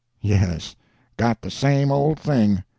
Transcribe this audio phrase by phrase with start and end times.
[0.19, 0.75] 'Yes;
[1.15, 2.63] got the same old thing.'